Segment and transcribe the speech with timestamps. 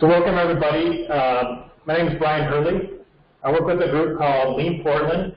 [0.00, 1.08] So welcome everybody.
[1.08, 2.90] Uh, my name is Brian Hurley.
[3.42, 5.34] I work with a group called Lean Portland,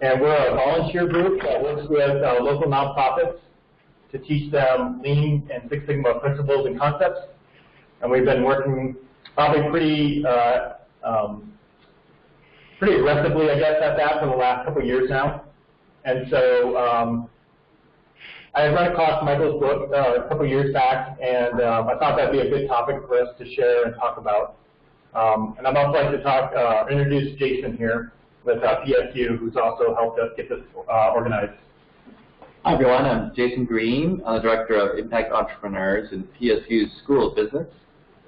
[0.00, 3.36] and we're a volunteer group that works with uh, local nonprofits
[4.12, 7.20] to teach them Lean and Six Sigma principles and concepts.
[8.00, 8.96] And we've been working
[9.34, 10.72] probably pretty uh,
[11.04, 11.52] um,
[12.78, 15.44] pretty aggressively, I guess, at that for the last couple of years now.
[16.06, 17.28] And so um,
[18.56, 22.16] I had run across Michael's book uh, a couple years back, and um, I thought
[22.16, 24.56] that'd be a good topic for us to share and talk about.
[25.14, 28.12] Um, and I'd also like to talk, uh, introduce Jason here
[28.44, 31.52] with uh, PSU, who's also helped us get this uh, organized.
[32.64, 34.22] Hi everyone, I'm Jacen Greene.
[34.24, 37.68] I'm the Director of Impact Entrepreneurs in PSU's School of Business.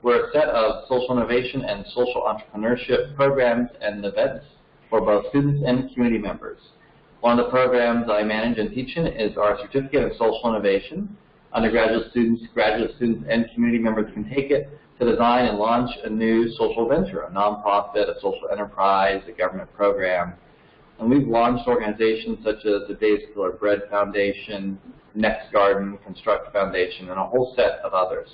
[0.02, 4.44] We're a set of social innovation and social entrepreneurship programs and events
[4.90, 6.58] for both students and community members.
[7.20, 11.16] One of the programs I manage and teach in is our Certificate in Social Innovation.
[11.52, 16.08] Undergraduate students, graduate students, and community members can take it to design and launch a
[16.08, 20.34] new social venture, a nonprofit, a social enterprise, a government program.
[21.00, 23.24] And we've launched organizations such as the Dave's
[23.58, 24.78] Bread Foundation,
[25.16, 28.28] Next Garden, Construct Foundation, and a whole set of others.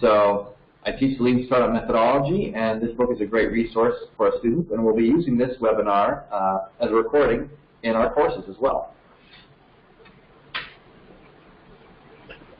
[0.00, 0.54] So
[0.86, 4.38] I teach the Lean Startup Methodology, and this book is a great resource for our
[4.38, 7.50] students, and we'll be using this webinar uh, as a recording
[7.82, 8.94] in our courses as well.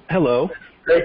[0.09, 0.51] Hello.
[0.85, 1.05] Great.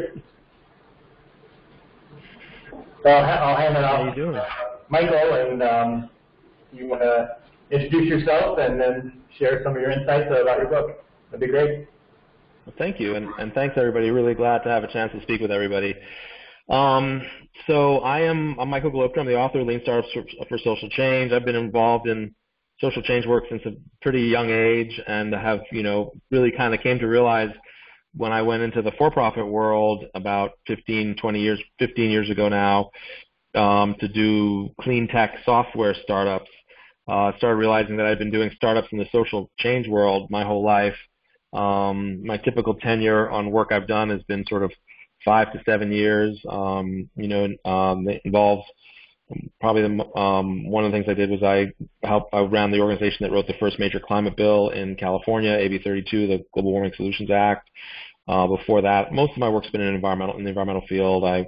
[3.03, 3.97] So I'll hand it off.
[3.97, 4.41] How you doing?
[4.89, 6.09] Michael, and um,
[6.71, 7.37] you want to
[7.69, 11.03] introduce yourself and then share some of your insights about your book.
[11.29, 11.87] That'd be great.
[12.65, 14.09] Well, thank you, and, and thanks everybody.
[14.09, 15.93] Really glad to have a chance to speak with everybody.
[16.67, 17.21] Um,
[17.67, 19.19] so I am I'm Michael Gelobter.
[19.19, 21.31] I'm the author of Lean Startups for, for Social Change.
[21.31, 22.33] I've been involved in
[22.79, 26.81] social change work since a pretty young age and have, you know, really kind of
[26.81, 27.49] came to realize
[28.15, 32.89] when I went into the for-profit world about 15, 20 years, 15 years ago now,
[33.55, 36.49] um, to do clean tech software startups,
[37.07, 40.63] uh, started realizing that I'd been doing startups in the social change world my whole
[40.63, 40.95] life.
[41.53, 44.71] Um, my typical tenure on work I've done has been sort of
[45.23, 46.39] five to seven years.
[46.49, 48.63] Um, you know, um, it involves
[49.59, 51.71] probably the, um, one of the things I did was I
[52.05, 55.79] helped I ran the organization that wrote the first major climate bill in California, AB
[55.83, 57.69] 32, the Global Warming Solutions Act.
[58.27, 61.23] Uh, before that, most of my work's been in environmental in the environmental field.
[61.23, 61.47] I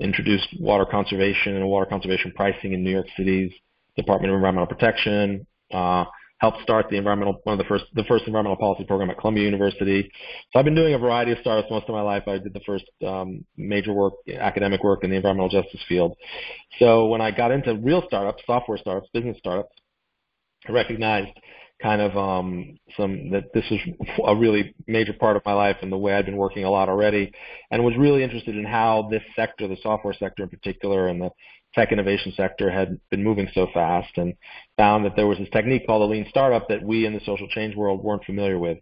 [0.00, 3.52] introduced water conservation and water conservation pricing in New York City's
[3.96, 5.46] Department of Environmental Protection.
[5.72, 6.04] Uh,
[6.44, 9.44] helped start the environmental one of the first the first environmental policy program at Columbia
[9.44, 10.10] University.
[10.50, 12.24] So I've been doing a variety of startups most of my life.
[12.26, 14.12] I did the first um, major work,
[14.50, 16.16] academic work in the environmental justice field.
[16.78, 19.74] So when I got into real startups, software startups, business startups,
[20.68, 21.32] I recognized
[21.82, 23.80] kind of um, some that this was
[24.26, 26.90] a really major part of my life and the way I'd been working a lot
[26.90, 27.32] already,
[27.70, 31.30] and was really interested in how this sector, the software sector in particular, and the
[31.74, 34.34] tech innovation sector had been moving so fast and
[34.76, 37.48] found that there was this technique called a lean startup that we in the social
[37.48, 38.78] change world weren't familiar with.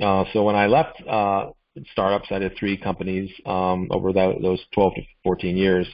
[0.00, 1.50] Uh, so when I left uh,
[1.92, 5.86] startups, I did three companies um, over that, those 12 to 14 years,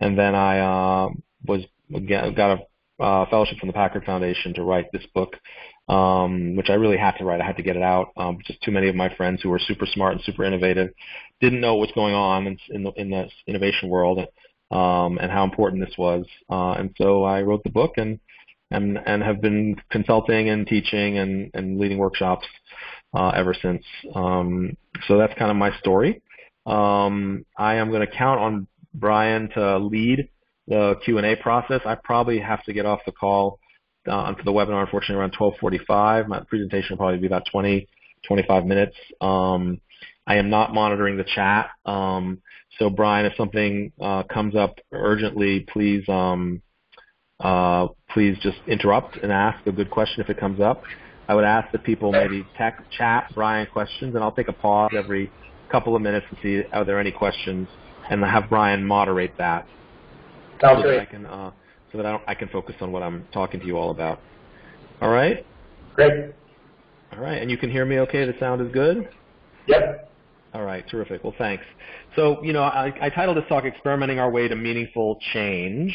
[0.00, 1.08] and then I uh,
[1.46, 1.62] was
[2.06, 5.36] got a uh, fellowship from the Packard Foundation to write this book,
[5.88, 7.40] um, which I really had to write.
[7.40, 8.08] I had to get it out.
[8.16, 10.90] Um, just too many of my friends who were super smart and super innovative
[11.40, 14.18] didn't know what's going on in, in the in the innovation world
[14.70, 16.24] um, and how important this was.
[16.50, 18.18] Uh, and so I wrote the book and
[18.70, 22.46] and and have been consulting and teaching and and leading workshops
[23.14, 23.84] uh, ever since.
[24.14, 26.22] Um, so that's kind of my story.
[26.66, 30.28] Um, I am going to count on Brian to lead
[30.66, 31.80] the Q&A process.
[31.86, 33.58] I probably have to get off the call
[34.06, 36.28] uh, onto the webinar, unfortunately, around 12:45.
[36.28, 37.88] My presentation will probably be about 20,
[38.26, 38.96] 25 minutes.
[39.20, 39.80] Um,
[40.26, 41.70] I am not monitoring the chat.
[41.86, 42.42] Um,
[42.78, 46.62] so Brian, if something uh, comes up urgently, please um,
[47.40, 50.82] uh, please just interrupt and ask a good question if it comes up.
[51.28, 54.90] I would ask that people maybe text, chat Brian questions, and I'll take a pause
[54.96, 55.30] every
[55.70, 57.68] couple of minutes to see are there any questions,
[58.10, 59.66] and have Brian moderate that.
[60.60, 60.96] Sounds so great.
[60.96, 61.50] That I can, uh,
[61.92, 64.20] so that I, I can focus on what I'm talking to you all about.
[65.00, 65.44] All right.
[65.94, 66.34] Great.
[67.12, 68.24] All right, and you can hear me okay?
[68.24, 69.08] The sound is good.
[69.66, 70.07] Yep.
[70.58, 71.22] All right, terrific.
[71.22, 71.62] Well, thanks.
[72.16, 75.94] So, you know, I, I titled this talk "Experimenting Our Way to Meaningful Change."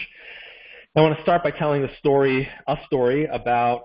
[0.95, 3.81] I want to start by telling a story, a story about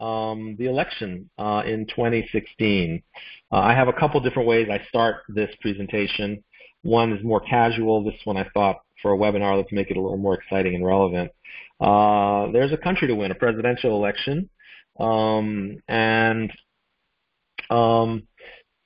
[0.00, 3.04] um, the election uh, in 2016.
[3.52, 6.42] Uh, I have a couple different ways I start this presentation.
[6.82, 8.02] One is more casual.
[8.02, 10.84] This one I thought for a webinar, let's make it a little more exciting and
[10.84, 11.30] relevant.
[11.80, 14.50] Uh, there's a country to win, a presidential election,
[14.98, 16.52] um, and
[17.70, 18.26] um,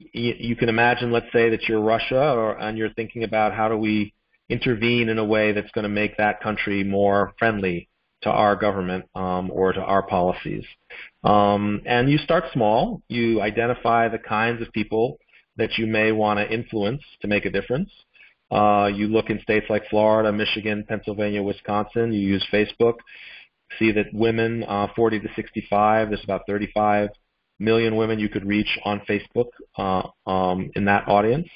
[0.01, 3.69] you, you can imagine, let's say that you're Russia, or and you're thinking about how
[3.69, 4.13] do we
[4.49, 7.89] intervene in a way that's going to make that country more friendly
[8.23, 10.65] to our government um, or to our policies.
[11.23, 13.03] Um, and you start small.
[13.09, 15.19] You identify the kinds of people
[15.57, 17.91] that you may want to influence to make a difference.
[18.51, 22.13] Uh, you look in states like Florida, Michigan, Pennsylvania, Wisconsin.
[22.13, 22.95] You use Facebook.
[23.79, 27.11] See that women uh, 40 to 65, there's about 35
[27.61, 31.49] million women you could reach on Facebook uh, um, in that audience.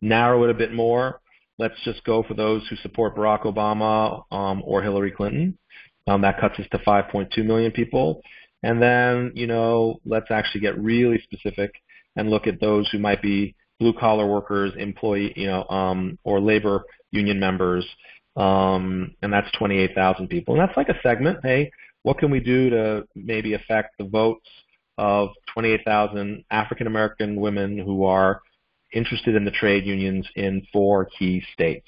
[0.00, 1.20] Narrow it a bit more.
[1.58, 5.56] Let's just go for those who support Barack Obama um, or Hillary Clinton.
[6.08, 8.20] Um, that cuts us to 5.2 million people.
[8.64, 11.72] And then, you know, let's actually get really specific
[12.16, 16.40] and look at those who might be blue collar workers, employee, you know, um, or
[16.40, 17.86] labor union members.
[18.36, 20.54] Um, and that's 28,000 people.
[20.54, 21.38] And that's like a segment.
[21.42, 21.70] Hey,
[22.02, 24.48] what can we do to maybe affect the votes
[24.98, 28.40] of 28,000 African American women who are
[28.92, 31.86] interested in the trade unions in four key states?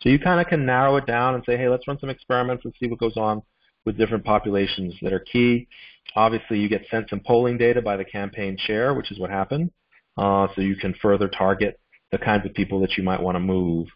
[0.00, 2.64] So you kind of can narrow it down and say, hey, let's run some experiments
[2.64, 3.42] and see what goes on
[3.84, 5.68] with different populations that are key.
[6.16, 9.70] Obviously, you get sent some polling data by the campaign chair, which is what happened.
[10.16, 11.78] Uh, so you can further target
[12.10, 13.86] the kinds of people that you might want to move.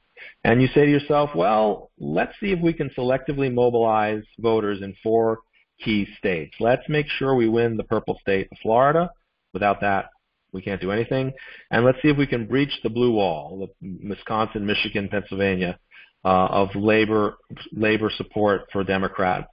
[0.45, 4.95] And you say to yourself, well, let's see if we can selectively mobilize voters in
[5.03, 5.41] four
[5.83, 6.55] key states.
[6.61, 9.11] Let's make sure we win the purple state of Florida.
[9.53, 10.11] Without that,
[10.53, 11.33] we can't do anything.
[11.71, 15.79] And let's see if we can breach the blue wall, the Wisconsin, Michigan, Pennsylvania,
[16.25, 17.37] uh, of labor
[17.73, 19.49] labor support for Democrat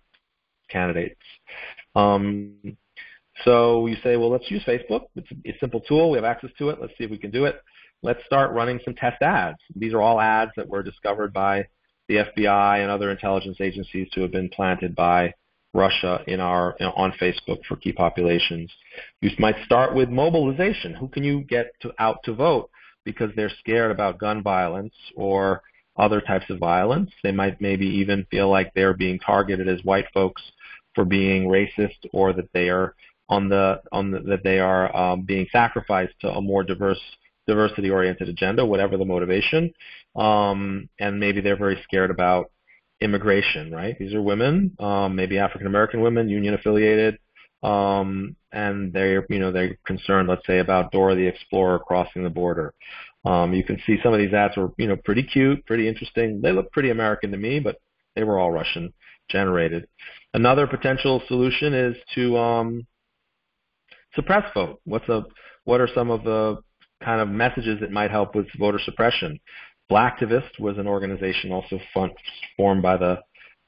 [0.70, 1.22] candidates.
[1.96, 2.78] Um,
[3.46, 5.02] so you say, well, let's use Facebook.
[5.16, 6.12] It's a simple tool.
[6.12, 6.80] We have access to it.
[6.80, 7.60] Let's see if we can do it.
[8.02, 9.58] Let's start running some test ads.
[9.76, 11.68] These are all ads that were discovered by
[12.08, 15.34] the FBI and other intelligence agencies to have been planted by
[15.74, 18.72] Russia in our on Facebook for key populations.
[19.22, 20.94] You might start with mobilization.
[20.94, 22.70] Who can you get to, out to vote
[23.04, 25.62] because they're scared about gun violence or
[25.98, 27.12] other types of violence?
[27.24, 30.42] They might maybe even feel like they're being targeted as white folks
[30.94, 32.96] for being racist or that they are
[33.30, 37.02] on the on the, that they are um, being sacrificed to a more diverse
[37.48, 39.74] diversity oriented agenda, whatever the motivation.
[40.16, 42.52] Um, and maybe they're very scared about
[43.04, 43.98] immigration, right?
[44.00, 47.20] These are women, um, maybe African American women, union affiliated,
[47.62, 52.30] um, and they're you know they're concerned, let's say, about Dora the Explorer crossing the
[52.30, 52.74] border.
[53.26, 56.42] Um, you can see some of these ads were you know pretty cute, pretty interesting.
[56.42, 57.78] They look pretty American to me, but
[58.16, 58.94] they were all Russian
[59.30, 59.88] generated.
[60.34, 62.88] Another potential solution is to um,
[64.16, 64.80] suppress vote.
[64.86, 65.24] What's a
[65.66, 66.62] what are some of the
[67.04, 69.40] kind of messages that might help with voter suppression?
[69.92, 71.80] Blacktivist was an organization also
[72.58, 73.20] formed by the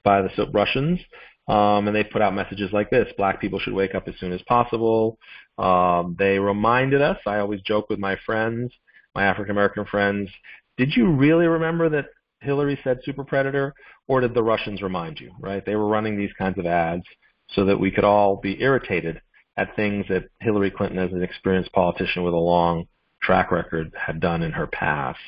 [0.04, 1.00] by the Russians,
[1.48, 4.32] um, and they put out messages like this: Black people should wake up as soon
[4.32, 5.18] as possible.
[5.58, 7.18] Um, they reminded us.
[7.26, 8.72] I always joke with my friends,
[9.14, 10.30] my African American friends.
[10.78, 12.06] Did you really remember that
[12.42, 13.74] Hillary said super predator,
[14.08, 15.32] or did the Russians remind you?
[15.40, 15.66] Right?
[15.66, 17.06] They were running these kinds of ads
[17.54, 19.22] so that we could all be irritated
[19.58, 22.88] at things that Hillary Clinton, as an experienced politician with a long
[23.22, 25.20] track record, had done in her past.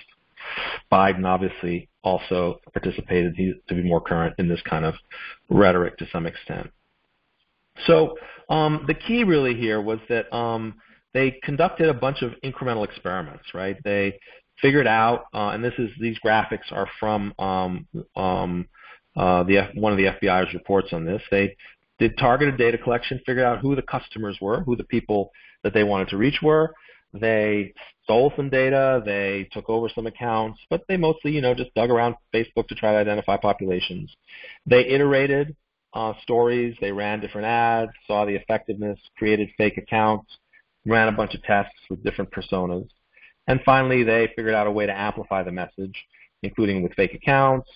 [0.91, 3.35] Biden obviously also participated
[3.67, 4.95] to be more current in this kind of
[5.49, 6.69] rhetoric to some extent.
[7.85, 8.15] So
[8.49, 10.75] um, the key really here was that um,
[11.13, 13.77] they conducted a bunch of incremental experiments, right?
[13.83, 14.19] They
[14.61, 18.67] figured out, uh, and this is these graphics are from um, um,
[19.15, 21.21] uh, the F, one of the FBI's reports on this.
[21.30, 21.56] They
[21.99, 25.31] did targeted data collection, figured out who the customers were, who the people
[25.63, 26.73] that they wanted to reach were.
[27.19, 31.74] They stole some data, they took over some accounts, but they mostly, you know, just
[31.74, 34.14] dug around Facebook to try to identify populations.
[34.66, 35.56] They iterated
[35.94, 40.38] uh, stories, they ran different ads, saw the effectiveness, created fake accounts,
[40.86, 42.88] ran a bunch of tests with different personas.
[43.47, 45.95] And finally, they figured out a way to amplify the message,
[46.44, 47.69] including with fake accounts,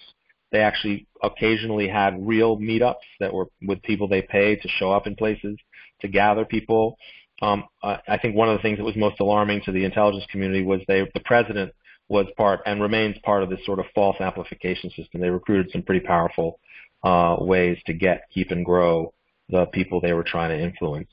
[0.52, 5.08] they actually occasionally had real meetups that were with people they paid to show up
[5.08, 5.58] in places
[6.02, 6.98] to gather people.
[7.42, 10.64] Um, I think one of the things that was most alarming to the intelligence community
[10.64, 11.74] was they, the president
[12.08, 15.22] was part and remains part of this sort of false amplification system.
[15.22, 16.60] They recruited some pretty powerful
[17.04, 19.14] uh, ways to get, keep, and grow
[19.50, 21.10] the people they were trying to influence.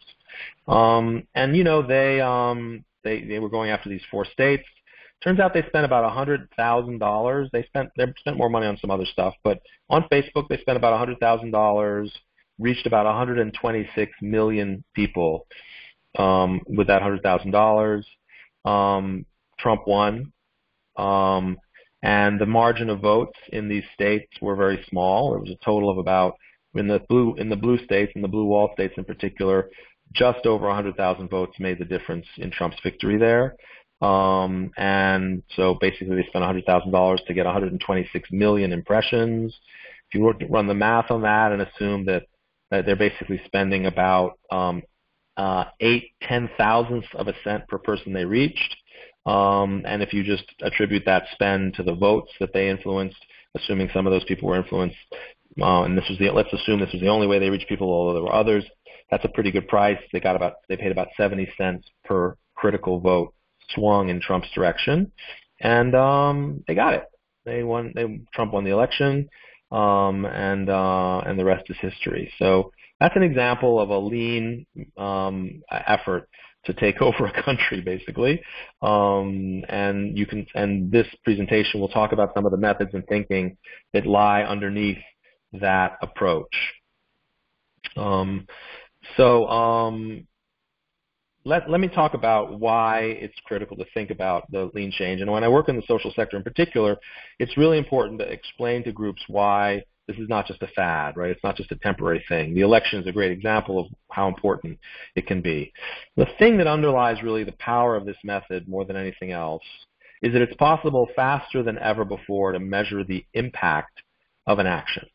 [0.66, 4.64] Um, and you know they um, they they were going after these four states.
[5.22, 7.48] Turns out they spent about a hundred thousand dollars.
[7.52, 10.76] They spent they spent more money on some other stuff, but on Facebook they spent
[10.76, 12.12] about a hundred thousand dollars,
[12.58, 15.46] reached about 126 million people
[16.16, 18.06] um, with that hundred thousand dollars.
[18.64, 19.26] Um,
[19.58, 20.32] Trump won,
[20.96, 21.56] um,
[22.02, 25.34] and the margin of votes in these states were very small.
[25.34, 26.36] It was a total of about
[26.74, 29.68] in the blue in the blue states, in the blue wall states in particular,
[30.12, 33.56] just over 100,000 votes made the difference in Trump's victory there.
[34.00, 39.54] Um, and so basically they spent $100,000 to get 126 million impressions.
[40.10, 42.24] If you run the math on that and assume that,
[42.70, 44.82] that they're basically spending about um,
[45.38, 48.76] uh, eight ten thousandths of a cent per person they reached,
[49.24, 53.16] um, and if you just attribute that spend to the votes that they influenced,
[53.56, 54.96] assuming some of those people were influenced,
[55.60, 57.88] uh, and this was the let's assume this was the only way they reached people,
[57.88, 58.64] although there were others.
[59.10, 59.98] That's a pretty good price.
[60.12, 63.32] They got about they paid about 70 cents per critical vote
[63.74, 65.12] swung in Trump's direction,
[65.60, 67.04] and um, they got it.
[67.44, 67.92] They won.
[67.94, 69.28] They Trump won the election,
[69.70, 72.32] um, and uh, and the rest is history.
[72.38, 76.28] So that's an example of a lean um, effort
[76.64, 78.40] to take over a country, basically.
[78.82, 83.06] Um, and you can, and this presentation will talk about some of the methods and
[83.06, 83.56] thinking
[83.92, 84.98] that lie underneath
[85.54, 86.54] that approach.
[87.96, 88.46] Um,
[89.16, 90.26] so um,
[91.44, 95.20] let, let me talk about why it's critical to think about the lean change.
[95.20, 96.96] And when I work in the social sector in particular,
[97.38, 101.30] it's really important to explain to groups why this is not just a fad, right?
[101.30, 102.54] It's not just a temporary thing.
[102.54, 104.78] The election is a great example of how important
[105.14, 105.72] it can be.
[106.16, 109.62] The thing that underlies really the power of this method more than anything else
[110.22, 114.02] is that it's possible faster than ever before to measure the impact
[114.46, 115.06] of an action.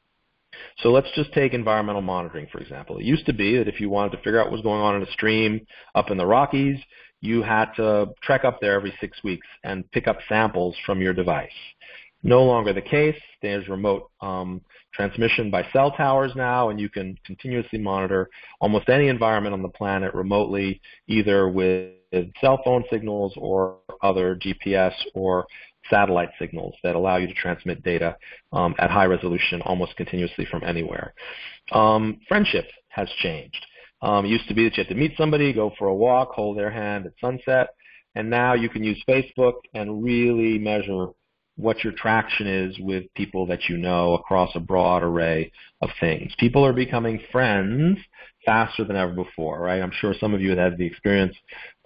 [0.77, 2.99] So let's just take environmental monitoring, for example.
[2.99, 4.95] It used to be that if you wanted to figure out what was going on
[4.95, 6.77] in a stream up in the Rockies,
[7.19, 11.13] you had to trek up there every six weeks and pick up samples from your
[11.13, 11.49] device.
[12.21, 13.19] No longer the case.
[13.41, 14.61] There's remote um,
[14.93, 18.29] transmission by cell towers now, and you can continuously monitor
[18.61, 21.93] almost any environment on the planet remotely, either with
[22.39, 25.47] cell phone signals or other GPS or
[25.89, 28.15] satellite signals that allow you to transmit data
[28.51, 31.13] um, at high resolution almost continuously from anywhere.
[31.71, 33.65] Um, friendship has changed.
[34.01, 36.31] Um, it used to be that you had to meet somebody, go for a walk,
[36.31, 37.69] hold their hand at sunset,
[38.15, 41.07] and now you can use Facebook and really measure
[41.55, 46.33] what your traction is with people that you know across a broad array of things.
[46.39, 47.99] People are becoming friends
[48.45, 49.81] faster than ever before, right?
[49.81, 51.35] I'm sure some of you have had the experience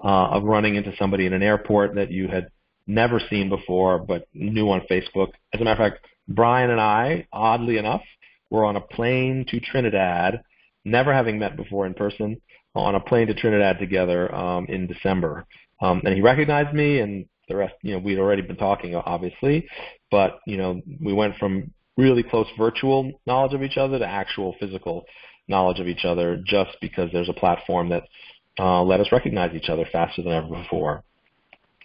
[0.04, 2.48] uh, of running into somebody in an airport that you had
[2.88, 5.30] never seen before but knew on Facebook.
[5.54, 8.04] As a matter of fact, Brian and I, oddly enough,
[8.50, 10.42] were on a plane to Trinidad,
[10.86, 12.42] never having met before in person,
[12.76, 15.46] on a plane to Trinidad together um, in December.
[15.82, 19.68] Um, and he recognized me, and the rest, you know, we'd already been talking, obviously,
[20.12, 24.56] but you know, we went from really close virtual knowledge of each other to actual
[24.60, 25.06] physical
[25.48, 28.04] knowledge of each other, just because there's a platform that
[28.60, 31.04] uh, let us recognize each other faster than ever before.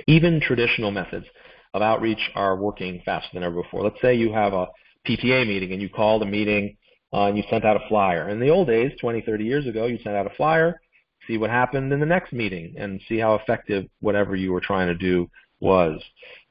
[0.07, 1.27] Even traditional methods
[1.75, 3.83] of outreach are working faster than ever before.
[3.83, 4.67] Let's say you have a
[5.07, 6.77] PTA meeting and you called a meeting
[7.13, 8.29] uh, and you sent out a flyer.
[8.29, 10.81] In the old days, 20, 30 years ago, you sent out a flyer,
[11.27, 14.89] see what happened in the next meeting, and see how effective whatever you were trying
[14.89, 15.29] to do
[15.63, 16.03] was.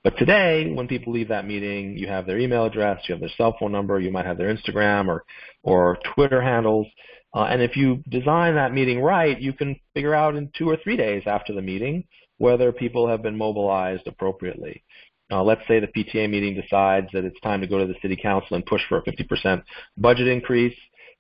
[0.04, 3.30] But today, when people leave that meeting, you have their email address, you have their
[3.38, 5.24] cell phone number, you might have their Instagram or,
[5.62, 6.88] or Twitter handles.
[7.36, 10.78] Uh, and if you design that meeting right, you can figure out in two or
[10.84, 12.04] three days after the meeting
[12.40, 14.84] whether people have been mobilized appropriately.
[15.32, 18.18] Uh, let's say the PTA meeting decides that it's time to go to the city
[18.20, 19.62] council and push for a 50%
[19.98, 20.76] budget increase,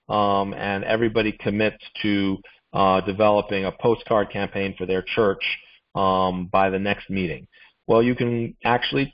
[0.09, 2.37] um, and everybody commits to
[2.73, 5.43] uh, developing a postcard campaign for their church
[5.95, 7.47] um, by the next meeting.
[7.91, 9.13] Well, you can actually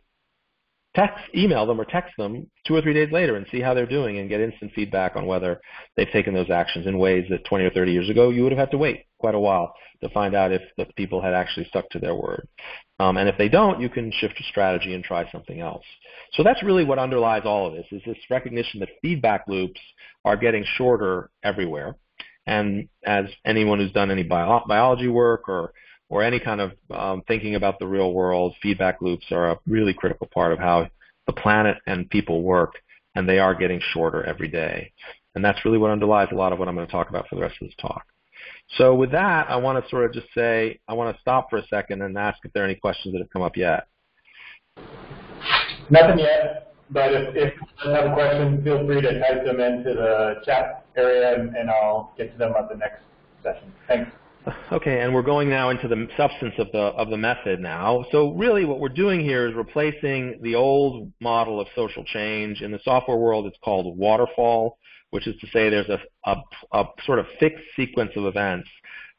[0.95, 3.87] text, email them or text them two or three days later and see how they're
[3.87, 5.59] doing and get instant feedback on whether
[5.95, 8.59] they've taken those actions in ways that 20 or 30 years ago you would have
[8.59, 11.89] had to wait quite a while to find out if the people had actually stuck
[11.89, 12.47] to their word.
[12.99, 15.85] Um, and if they don't, you can shift your strategy and try something else.
[16.33, 19.81] So that's really what underlies all of this is this recognition that feedback loops
[20.23, 21.95] are getting shorter everywhere.
[22.45, 25.73] And as anyone who's done any bio- biology work or
[26.09, 29.93] or any kind of um, thinking about the real world, feedback loops are a really
[29.93, 30.89] critical part of how
[31.25, 32.75] the planet and people work,
[33.15, 34.91] and they are getting shorter every day.
[35.35, 37.35] And that's really what underlies a lot of what I'm going to talk about for
[37.35, 38.05] the rest of this talk.
[38.77, 41.57] So with that, I want to sort of just say, I want to stop for
[41.57, 43.87] a second and ask if there are any questions that have come up yet.
[45.89, 47.53] Nothing yet, but if, if
[47.85, 51.69] you have a question, feel free to type them into the chat area and, and
[51.69, 53.01] I'll get to them at the next
[53.43, 53.71] session.
[53.87, 54.11] Thanks.
[54.71, 58.05] Okay, and we're going now into the substance of the of the method now.
[58.11, 62.61] So really what we're doing here is replacing the old model of social change.
[62.61, 64.77] In the software world, it's called waterfall,
[65.09, 66.35] which is to say there's a, a,
[66.71, 68.69] a sort of fixed sequence of events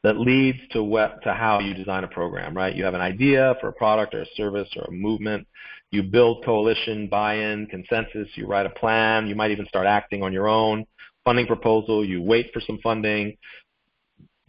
[0.03, 2.75] that leads to what, to how you design a program, right?
[2.75, 5.45] You have an idea for a product or a service or a movement.
[5.91, 8.29] You build coalition, buy-in, consensus.
[8.35, 9.27] You write a plan.
[9.27, 10.85] You might even start acting on your own.
[11.25, 12.05] Funding proposal.
[12.05, 13.35] You wait for some funding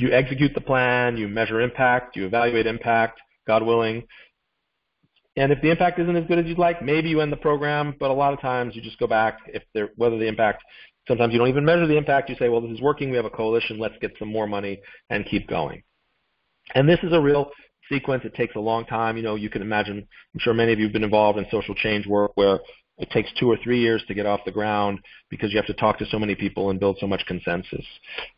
[0.00, 4.04] you execute the plan, you measure impact, you evaluate impact, God willing,
[5.37, 7.95] And if the impact isn't as good as you'd like, maybe you end the program,
[7.99, 10.62] but a lot of times you just go back if there whether the impact
[11.09, 13.25] sometimes you don't even measure the impact, you say, well, this is working, we have
[13.25, 15.83] a coalition, let's get some more money and keep going.
[16.75, 17.50] And this is a real
[17.90, 18.23] sequence.
[18.25, 19.16] It takes a long time.
[19.16, 21.75] You know, you can imagine, I'm sure many of you have been involved in social
[21.75, 22.61] change work where
[22.99, 25.75] it takes two or three years to get off the ground because you have to
[25.75, 27.85] talk to so many people and build so much consensus.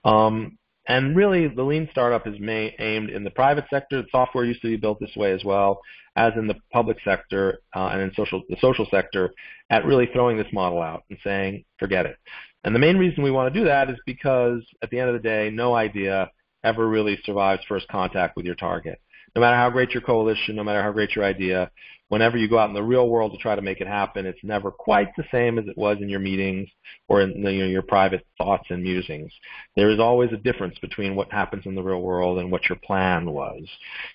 [0.05, 0.57] Um,
[0.89, 4.03] and really, the lean startup is may, aimed in the private sector.
[4.11, 5.81] Software used to be built this way as well
[6.17, 9.33] as in the public sector uh, and in social, the social sector
[9.71, 12.17] at really throwing this model out and saying, forget it.
[12.65, 15.15] And the main reason we want to do that is because at the end of
[15.15, 16.31] the day, no idea
[16.65, 19.01] ever really survives first contact with your target.
[19.35, 21.71] No matter how great your coalition, no matter how great your idea,
[22.09, 24.45] whenever you go out in the real world to try to make it happen, it's
[24.45, 26.69] never quite the same as it was in your meetings
[27.09, 29.33] or in you know, your private thoughts and musings.
[29.77, 32.79] There is always a difference between what happens in the real world and what your
[32.85, 33.63] plan was.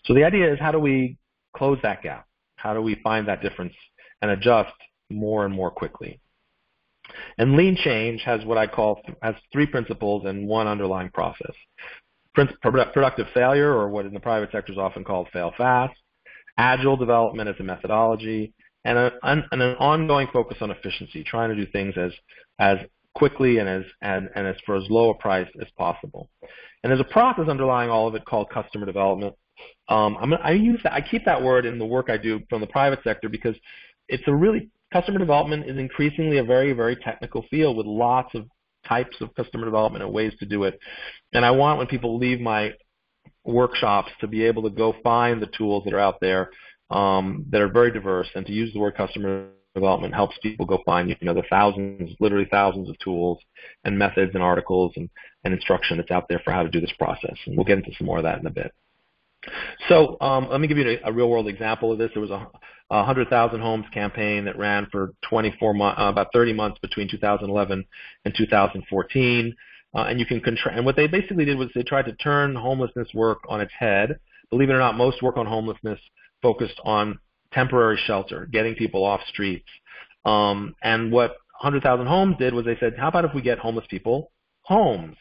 [0.05, 1.17] So the idea is how do we
[1.55, 2.27] close that gap?
[2.57, 3.73] How do we find that difference
[4.21, 4.73] and adjust
[5.09, 6.19] more and more quickly?
[7.39, 11.55] And lean change has what I call has three principles and one underlying process.
[12.61, 15.97] Productive failure, or what in the private sector is often called fail fast,
[16.57, 18.53] agile development as a methodology,
[18.85, 22.11] and, a, and an ongoing focus on efficiency, trying to do things as
[22.59, 22.77] as
[23.15, 26.29] quickly and as and, and as for as low a price as possible.
[26.83, 29.35] And there's a process underlying all of it called customer development.
[29.89, 32.61] Um, I'm, I use that, I keep that word in the work I do from
[32.61, 33.55] the private sector because
[34.07, 38.45] it's a really customer development is increasingly a very very technical field with lots of
[38.87, 40.79] types of customer development and ways to do it.
[41.33, 42.73] And I want when people leave my
[43.43, 46.49] workshops to be able to go find the tools that are out there
[46.89, 50.79] um, that are very diverse and to use the word customer development helps people go
[50.85, 53.37] find you know the thousands literally thousands of tools
[53.83, 55.07] and methods and articles and,
[55.43, 57.91] and instruction that's out there for how to do this process and we'll get into
[57.95, 58.73] some more of that in a bit
[59.87, 62.11] so um, let me give you a, a, real world example of this.
[62.13, 62.47] There was a,
[62.89, 67.83] a 100,000 homes campaign that ran for 24 months, uh, about 30 months between 2011
[68.25, 69.55] and 2014.
[69.95, 72.55] Uh, and you can contra- and what they basically did was they tried to turn
[72.55, 74.19] homelessness work on its head.
[74.49, 75.99] Believe it or not, most work on homelessness
[76.41, 77.19] focused on
[77.51, 79.67] temporary shelter, getting people off streets.
[80.25, 83.85] Um, and what 100,000 Homes did was they said, how about if we get homeless
[83.89, 85.15] people homes?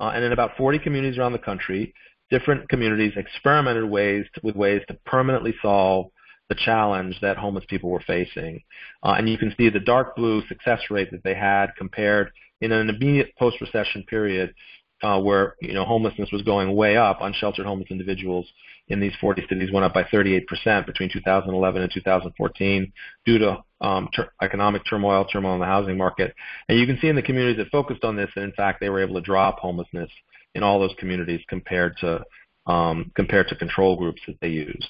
[0.00, 1.94] Uh, and in about 40 communities around the country,
[2.30, 6.10] different communities experimented ways to, with ways to permanently solve
[6.48, 8.62] the challenge that homeless people were facing.
[9.02, 12.30] Uh, and you can see the dark blue success rate that they had compared
[12.60, 14.54] in an immediate post-recession period
[15.02, 18.46] uh, where you know homelessness was going way up, unsheltered homeless individuals
[18.88, 22.92] in these 40 cities went up by 38% between 2011 and 2014
[23.24, 26.34] due to um, ter- economic turmoil, turmoil in the housing market.
[26.68, 28.88] And you can see in the communities that focused on this that in fact they
[28.88, 30.10] were able to drop homelessness
[30.54, 32.24] in all those communities compared to
[32.66, 34.88] um, compared to control groups that they used.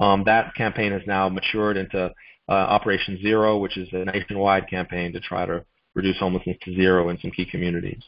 [0.00, 2.12] Um, that campaign has now matured into
[2.48, 7.08] uh, Operation Zero, which is a nationwide campaign to try to reduce homelessness to zero
[7.08, 8.02] in some key communities.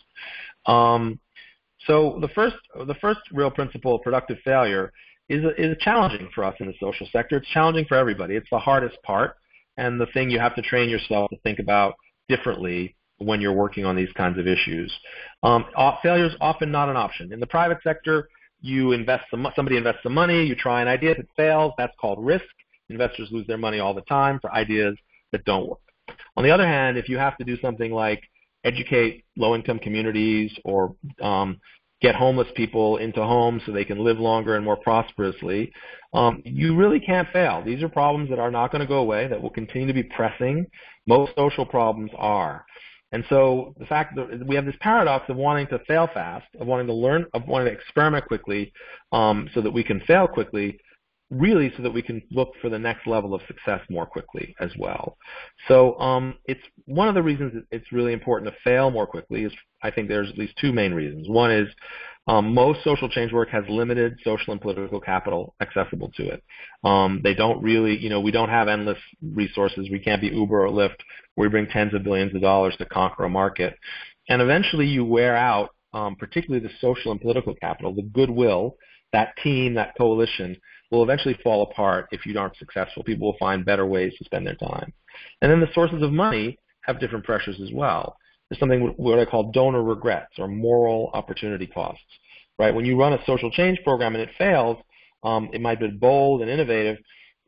[0.66, 1.20] Um,
[1.86, 4.92] so the first the first real principle of productive failure
[5.28, 7.36] is is challenging for us in the social sector.
[7.36, 8.34] It's challenging for everybody.
[8.34, 9.36] It's the hardest part
[9.76, 11.94] and the thing you have to train yourself to think about
[12.28, 14.92] differently when you're working on these kinds of issues.
[15.42, 15.66] Um,
[16.02, 17.32] failure is often not an option.
[17.32, 18.28] In the private sector,
[18.66, 21.94] you invest some, somebody invests some money, you try an idea, if it fails, that's
[22.00, 22.44] called risk.
[22.88, 24.96] Investors lose their money all the time for ideas
[25.32, 25.78] that don't work.
[26.36, 28.22] On the other hand, if you have to do something like
[28.64, 31.60] educate low-income communities or um,
[32.00, 35.72] get homeless people into homes so they can live longer and more prosperously,
[36.12, 37.62] um, you really can't fail.
[37.64, 40.02] These are problems that are not going to go away, that will continue to be
[40.02, 40.66] pressing.
[41.06, 42.64] Most social problems are.
[43.12, 46.66] And so the fact that we have this paradox of wanting to fail fast, of
[46.66, 48.72] wanting to learn, of wanting to experiment quickly,
[49.12, 50.78] um, so that we can fail quickly,
[51.30, 54.70] really so that we can look for the next level of success more quickly as
[54.78, 55.16] well.
[55.66, 59.52] So um, it's one of the reasons it's really important to fail more quickly is
[59.82, 61.28] I think there's at least two main reasons.
[61.28, 61.68] One is
[62.26, 66.42] um, most social change work has limited social and political capital accessible to it.
[66.82, 69.88] Um, they don't really, you know, we don't have endless resources.
[69.90, 70.96] We can't be Uber or Lyft
[71.34, 73.76] where we bring tens of billions of dollars to conquer a market.
[74.28, 78.76] And eventually you wear out, um, particularly the social and political capital, the goodwill,
[79.12, 80.56] that team, that coalition
[80.90, 83.04] will eventually fall apart if you aren't successful.
[83.04, 84.92] People will find better ways to spend their time.
[85.42, 88.16] And then the sources of money have different pressures as well.
[88.48, 92.02] There's something what I call donor regrets or moral opportunity costs.
[92.58, 92.74] Right?
[92.74, 94.78] When you run a social change program and it fails,
[95.22, 96.98] um, it might be bold and innovative,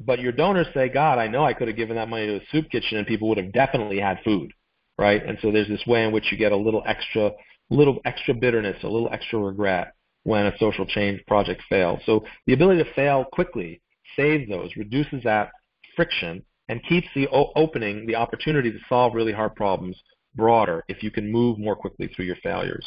[0.01, 2.41] but your donors say, God, I know I could have given that money to a
[2.53, 4.53] soup kitchen and people would have definitely had food.
[4.99, 5.25] Right?
[5.25, 7.31] And so there's this way in which you get a little extra,
[7.71, 12.01] little extra bitterness, a little extra regret when a social change project fails.
[12.05, 13.81] So the ability to fail quickly
[14.17, 15.51] saves those, reduces that
[15.95, 19.97] friction and keeps the opening, the opportunity to solve really hard problems
[20.39, 22.87] broader if you can move more quickly through your failures.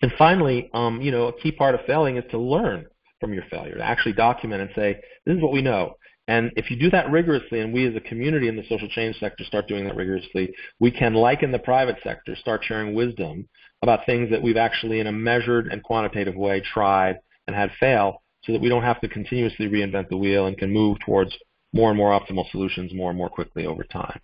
[0.00, 2.86] And finally, um, you know, a key part of failing is to learn
[3.20, 5.96] from your failure, to actually document and say, this is what we know.
[6.28, 9.16] And if you do that rigorously, and we as a community in the social change
[9.18, 13.48] sector start doing that rigorously, we can, like in the private sector, start sharing wisdom
[13.82, 18.22] about things that we've actually, in a measured and quantitative way, tried and had fail,
[18.44, 21.34] so that we don't have to continuously reinvent the wheel and can move towards
[21.72, 24.20] more and more optimal solutions more and more quickly over time.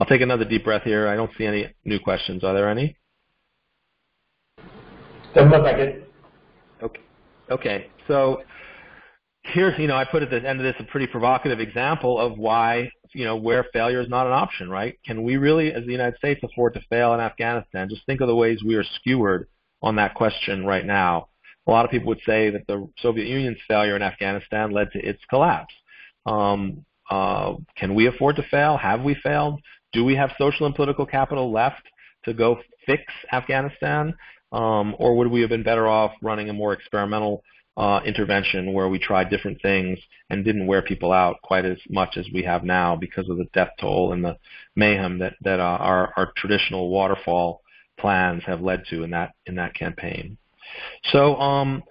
[0.00, 1.08] I'll take another deep breath here.
[1.08, 2.42] I don't see any new questions.
[2.42, 2.96] Are there any?
[5.34, 6.12] Doesn't look like it.
[6.82, 7.00] Okay.
[7.50, 7.86] Okay.
[8.08, 8.42] So
[9.44, 12.38] here's, you know, I put at the end of this a pretty provocative example of
[12.38, 14.98] why, you know, where failure is not an option, right?
[15.04, 17.88] Can we really, as the United States, afford to fail in Afghanistan?
[17.88, 19.48] Just think of the ways we are skewered
[19.82, 21.28] on that question right now.
[21.66, 24.98] A lot of people would say that the Soviet Union's failure in Afghanistan led to
[24.98, 25.74] its collapse.
[26.26, 28.76] Um, uh, can we afford to fail?
[28.76, 29.60] Have we failed?
[29.94, 31.82] Do we have social and political capital left
[32.24, 33.02] to go fix
[33.32, 34.14] Afghanistan?
[34.52, 37.42] Um, or would we have been better off running a more experimental
[37.76, 39.98] uh, intervention where we tried different things
[40.30, 43.48] and didn't wear people out quite as much as we have now because of the
[43.52, 44.36] death toll and the
[44.76, 47.62] mayhem that that uh, our our traditional waterfall
[47.98, 50.36] plans have led to in that in that campaign.
[51.10, 51.82] So um,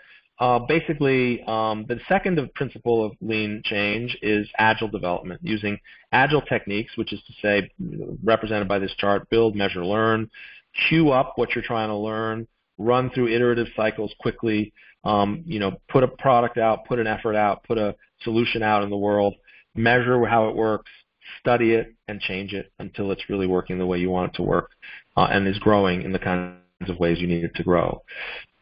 [0.44, 5.80] uh, basically, um, the second principle of lean change is agile development, using
[6.12, 7.72] agile techniques, which is to say,
[8.22, 10.30] represented by this chart, build, measure, learn,
[10.90, 12.46] queue up what you're trying to learn,
[12.78, 14.74] run through iterative cycles quickly,
[15.06, 18.84] um, you know, put a product out, put an effort out, put a solution out
[18.84, 19.36] in the world,
[19.76, 20.92] measure how it works,
[21.40, 24.44] study it, and change it until it's really working the way you want it to
[24.44, 24.72] work
[25.16, 26.58] uh, and is growing in the kinds
[26.90, 28.02] of ways you need it to grow.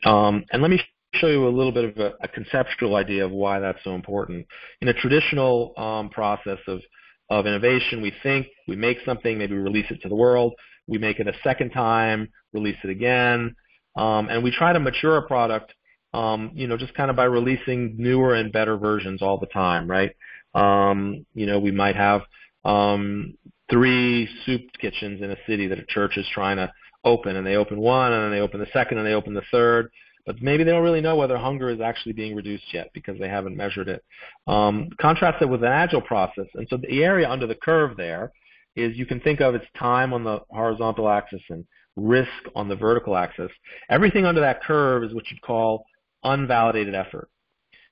[0.03, 0.79] Um, and let me
[1.13, 4.45] show you a little bit of a, a, conceptual idea of why that's so important.
[4.81, 6.81] In a traditional um, process of,
[7.29, 10.53] of innovation, we think, we make something, maybe we release it to the world,
[10.87, 13.55] we make it a second time, release it again,
[13.95, 15.73] um, and we try to mature a product,
[16.13, 19.89] um, you know, just kind of by releasing newer and better versions all the time,
[19.89, 20.11] right?
[20.53, 22.21] Um, you know, we might have
[22.63, 23.33] um,
[23.69, 26.71] three soup kitchens in a city that a church is trying to
[27.03, 29.41] open, and they open one, and then they open the second, and they open the
[29.51, 29.89] third,
[30.25, 33.27] but maybe they don't really know whether hunger is actually being reduced yet because they
[33.27, 34.03] haven't measured it.
[34.47, 38.31] Um, contrast it with an agile process, and so the area under the curve there
[38.75, 42.75] is you can think of its time on the horizontal axis and risk on the
[42.75, 43.51] vertical axis.
[43.89, 45.85] Everything under that curve is what you'd call
[46.23, 47.29] unvalidated effort.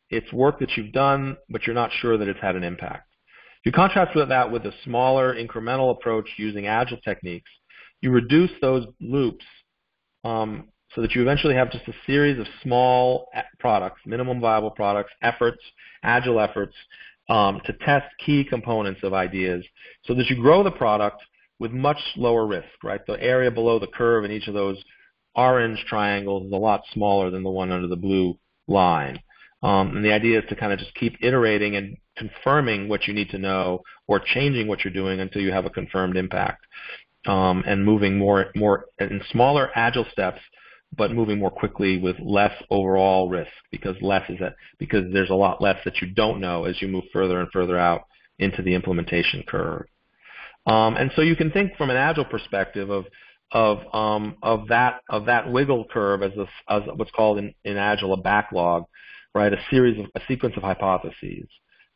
[0.09, 3.07] It's work that you've done, but you're not sure that it's had an impact.
[3.59, 7.51] If you contrast with that with a smaller incremental approach using agile techniques,
[8.01, 9.45] you reduce those loops
[10.23, 15.11] um, so that you eventually have just a series of small products, minimum viable products,
[15.21, 15.59] efforts,
[16.03, 16.73] agile efforts,
[17.29, 19.63] um, to test key components of ideas
[20.05, 21.21] so that you grow the product
[21.59, 23.05] with much lower risk, right?
[23.05, 24.83] The area below the curve in each of those
[25.35, 29.19] orange triangles is a lot smaller than the one under the blue line.
[29.61, 33.13] Um, and the idea is to kind of just keep iterating and confirming what you
[33.13, 36.65] need to know or changing what you're doing until you have a confirmed impact
[37.27, 40.39] um, and moving more, more in smaller agile steps
[40.95, 45.35] but moving more quickly with less overall risk because less is that because there's a
[45.35, 48.01] lot less that you don't know as you move further and further out
[48.39, 49.85] into the implementation curve.
[50.65, 53.05] Um, and so you can think from an agile perspective of
[53.51, 57.77] of um, of that of that wiggle curve as, a, as what's called in, in
[57.77, 58.83] agile a backlog,
[59.33, 59.53] right?
[59.53, 61.47] A series of a sequence of hypotheses.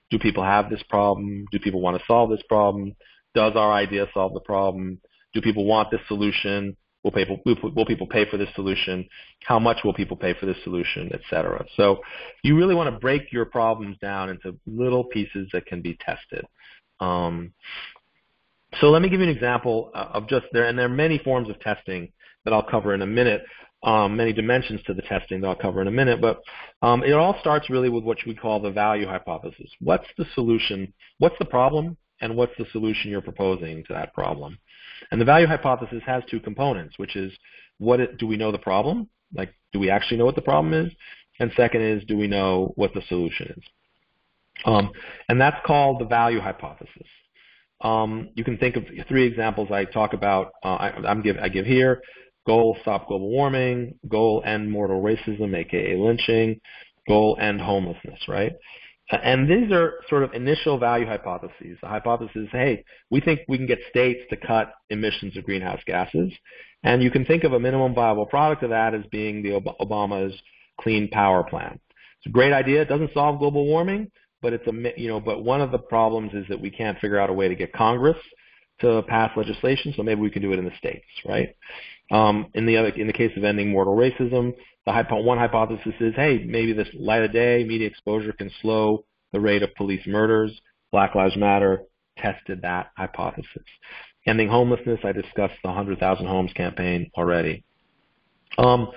[0.10, 1.46] Do people have this problem?
[1.52, 2.94] Do people want to solve this problem?
[3.36, 5.00] Does our idea solve the problem?
[5.34, 6.78] Do people want this solution?
[7.04, 9.08] Will people, will people pay for this solution?
[9.44, 11.66] How much will people pay for this solution, et cetera?
[11.76, 12.00] So
[12.44, 16.46] you really want to break your problems down into little pieces that can be tested.
[17.02, 17.54] Um,
[18.80, 21.50] so let me give you an example of just there, and there are many forms
[21.50, 22.12] of testing
[22.46, 23.44] that I'll cover in a minute,
[23.84, 26.42] um, many dimensions to the testing that I'll cover in a minute, but
[26.82, 29.70] um, it all starts really with what we call the value hypothesis.
[29.82, 30.94] What's the solution?
[31.20, 31.98] What's the problem?
[32.22, 34.58] And what's the solution you're proposing to that problem?
[35.12, 37.32] And the value hypothesis has two components, which is
[37.78, 39.10] what it, do we know the problem?
[39.34, 40.92] Like, do we actually know what the problem is?
[41.40, 43.64] And second is, do we know what the solution is?
[44.66, 44.92] Um,
[45.30, 47.08] and that's called the value hypothesis.
[47.82, 50.54] Um, you can think of three examples I talk about.
[50.64, 52.02] Uh, I, give, I give here:
[52.46, 56.62] goal stop global warming, goal end mortal racism, aka lynching,
[57.08, 58.20] goal end homelessness.
[58.28, 58.54] Right?
[59.12, 61.78] And these are sort of initial value hypotheses.
[61.82, 65.82] The hypothesis, is, hey, we think we can get states to cut emissions of greenhouse
[65.86, 66.32] gases.
[66.84, 70.34] And you can think of a minimum viable product of that as being the Obama's
[70.80, 71.80] clean power plan.
[72.20, 72.82] It's a great idea.
[72.82, 74.10] It doesn't solve global warming,
[74.42, 77.20] but it's a you know, but one of the problems is that we can't figure
[77.20, 78.18] out a way to get Congress
[78.80, 81.56] to pass legislation, so maybe we can do it in the states, right?
[82.12, 84.54] Um, in the other, in the case of ending mortal racism,
[84.86, 89.06] the hypo, one hypothesis is, hey, maybe this light of day media exposure can slow
[89.32, 90.52] the rate of police murders.
[90.92, 91.84] Black Lives Matter
[92.18, 93.64] tested that hypothesis.
[94.28, 97.64] Ending homelessness, I discussed the 100,000 homes campaign already.
[98.58, 98.92] Um,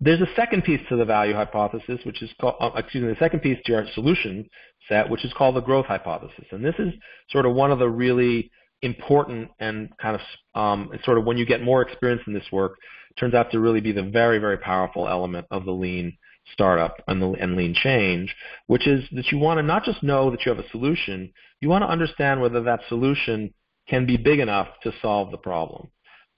[0.00, 3.18] there's a second piece to the value hypothesis, which is called, uh, excuse me, the
[3.18, 4.48] second piece to our solution
[4.88, 6.44] set, which is called the growth hypothesis.
[6.50, 6.92] And this is
[7.30, 8.50] sort of one of the really
[8.82, 12.78] important and kind of um, sort of when you get more experience in this work,
[13.18, 16.16] turns out to really be the very, very powerful element of the lean
[16.52, 18.34] startup and, the, and lean change,
[18.66, 21.68] which is that you want to not just know that you have a solution, you
[21.68, 23.54] want to understand whether that solution
[23.88, 25.88] can be big enough to solve the problem.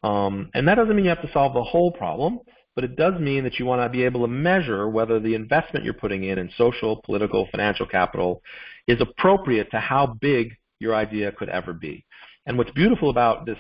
[0.02, 2.40] Um, and that doesn't mean you have to solve the whole problem,
[2.74, 5.84] but it does mean that you want to be able to measure whether the investment
[5.84, 8.42] you're putting in in social, political, financial capital
[8.86, 12.04] is appropriate to how big your idea could ever be.
[12.46, 13.58] And what's beautiful about this,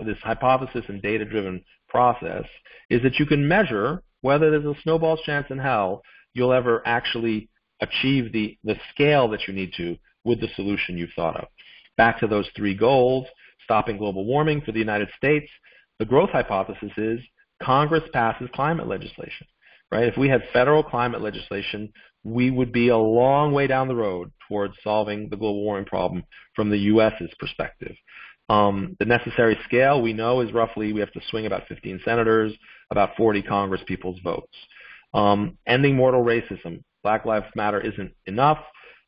[0.00, 2.44] this hypothesis and data-driven process
[2.88, 7.50] is that you can measure whether there's a snowball's chance in hell you'll ever actually
[7.80, 11.48] achieve the, the scale that you need to with the solution you've thought of.
[11.96, 13.26] Back to those three goals,
[13.64, 15.50] stopping global warming for the United States,
[15.98, 17.20] the growth hypothesis is
[17.62, 19.46] Congress passes climate legislation.
[19.90, 20.08] Right?
[20.08, 21.92] If we had federal climate legislation,
[22.24, 26.24] we would be a long way down the road towards solving the global warming problem
[26.54, 27.96] from the U.S.'s perspective.
[28.48, 32.52] Um, the necessary scale we know is roughly we have to swing about 15 senators,
[32.90, 34.54] about 40 Congress people's votes.
[35.14, 36.82] Um, ending mortal racism.
[37.02, 38.58] Black Lives Matter isn't enough,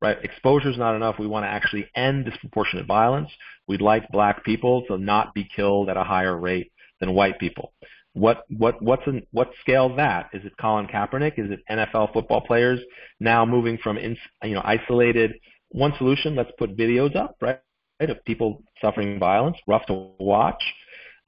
[0.00, 0.18] right?
[0.22, 1.16] Exposure is not enough.
[1.18, 3.30] We want to actually end disproportionate violence.
[3.68, 7.72] We'd like black people to not be killed at a higher rate than white people.
[8.14, 10.30] What what what's an, what scale that?
[10.32, 11.38] Is it Colin Kaepernick?
[11.38, 12.80] Is it NFL football players
[13.20, 15.32] now moving from in, you know isolated
[15.70, 16.36] one solution?
[16.36, 17.58] Let's put videos up, right?
[18.00, 20.62] of people suffering violence, rough to watch.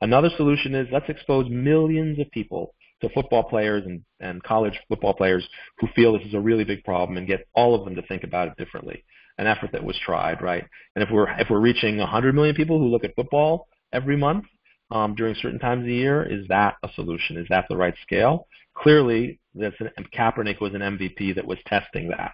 [0.01, 5.15] Another solution is let's expose millions of people to football players and, and college football
[5.15, 5.47] players
[5.79, 8.25] who feel this is a really big problem and get all of them to think
[8.25, 9.05] about it differently.
[9.39, 10.65] An effort that was tried, right?
[10.95, 14.45] And if we're if we're reaching 100 million people who look at football every month
[14.91, 17.37] um, during certain times of the year, is that a solution?
[17.37, 18.47] Is that the right scale?
[18.75, 22.33] Clearly, that's an, Kaepernick was an MVP that was testing that.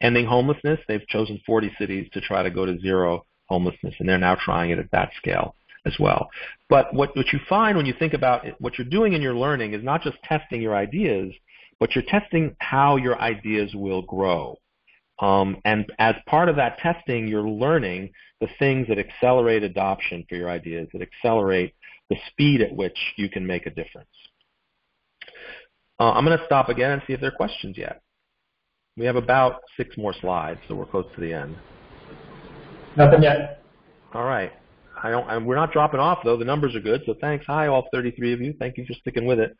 [0.00, 4.18] Ending homelessness, they've chosen 40 cities to try to go to zero homelessness, and they're
[4.18, 5.54] now trying it at that scale
[5.86, 6.28] as well.
[6.68, 9.34] But what, what you find when you think about it, what you're doing in your
[9.34, 11.32] learning is not just testing your ideas,
[11.78, 14.58] but you're testing how your ideas will grow.
[15.18, 20.34] Um, and as part of that testing, you're learning the things that accelerate adoption for
[20.34, 21.74] your ideas, that accelerate
[22.10, 24.08] the speed at which you can make a difference.
[25.98, 28.02] Uh, I'm going to stop again and see if there are questions yet.
[28.96, 31.56] We have about six more slides, so we're close to the end.
[32.96, 33.62] Nothing yet.
[34.14, 34.52] All right.
[35.02, 35.28] I don't.
[35.28, 36.38] And we're not dropping off though.
[36.38, 37.02] The numbers are good.
[37.04, 37.44] So thanks.
[37.46, 38.54] Hi, all 33 of you.
[38.58, 39.54] Thank you for sticking with it.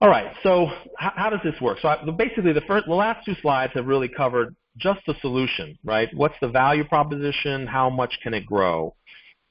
[0.00, 0.32] All right.
[0.42, 1.78] So how, how does this work?
[1.82, 5.78] So I, basically, the first, the last two slides have really covered just the solution,
[5.84, 6.08] right?
[6.14, 7.66] What's the value proposition?
[7.66, 8.94] How much can it grow?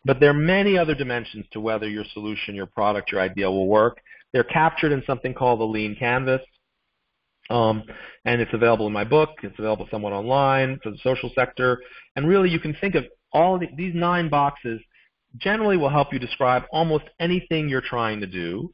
[0.06, 3.68] But there are many other dimensions to whether your solution, your product, your idea will
[3.68, 4.00] work.
[4.32, 6.42] They're captured in something called the Lean Canvas.
[7.50, 7.84] Um,
[8.26, 9.30] and it's available in my book.
[9.44, 11.82] It's available somewhat online for the social sector.
[12.16, 14.80] And really, you can think of all of the, these nine boxes
[15.38, 18.74] generally will help you describe almost anything you're trying to do.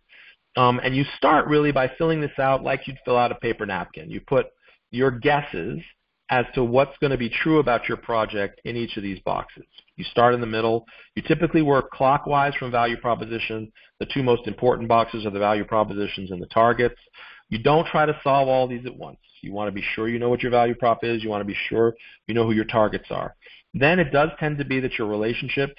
[0.58, 3.66] Um, and you start really by filling this out like you'd fill out a paper
[3.66, 4.10] napkin.
[4.10, 4.48] You put
[4.92, 5.80] your guesses
[6.30, 9.66] as to what's going to be true about your project in each of these boxes.
[9.98, 10.86] You start in the middle.
[11.16, 13.72] You typically work clockwise from value proposition.
[14.00, 17.00] The two most important boxes are the value propositions and the targets.
[17.50, 19.20] You don't try to solve all these at once.
[19.42, 21.24] You want to be sure you know what your value prop is.
[21.24, 21.96] You want to be sure
[22.28, 23.36] you know who your targets are.
[23.74, 25.74] Then it does tend to be that your relationships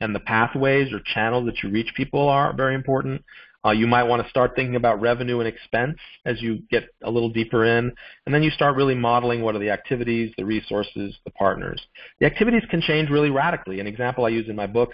[0.00, 3.22] and the pathways or channels that you reach people are very important.
[3.64, 7.10] Uh, you might want to start thinking about revenue and expense as you get a
[7.10, 7.92] little deeper in,
[8.26, 11.80] and then you start really modeling what are the activities, the resources, the partners.
[12.18, 13.78] The activities can change really radically.
[13.78, 14.90] An example I use in my book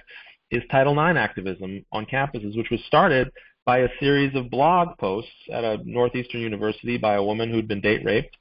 [0.50, 3.31] is Title IX activism on campuses, which was started
[3.64, 7.81] by a series of blog posts at a northeastern university by a woman who'd been
[7.81, 8.37] date raped,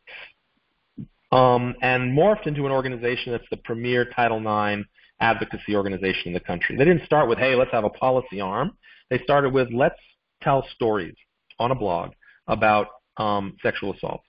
[1.32, 4.84] um, and morphed into an organization that's the premier Title IX
[5.20, 6.78] advocacy organization in the country.
[6.78, 8.72] They didn't start with, hey, let's have a policy arm.
[9.10, 10.00] They started with, let's
[10.42, 11.16] tell stories
[11.60, 12.12] on a blog
[12.48, 14.22] about um, sexual assault.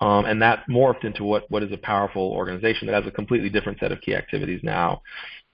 [0.00, 3.48] Um, and that morphed into what, what is a powerful organization that has a completely
[3.48, 5.02] different set of key activities now.